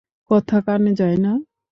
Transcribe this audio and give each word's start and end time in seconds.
কথা 0.29 0.57
কানে 0.65 0.91
যায় 0.99 1.17
না? 1.17 1.31